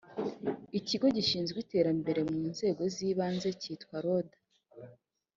[0.79, 4.37] ikigo gishinzwe iterambere mu nzego z’ ibanze cyitwa loda